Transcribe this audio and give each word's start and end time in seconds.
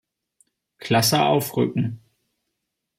Klasse 0.79 1.23
aufrücken. 1.25 1.99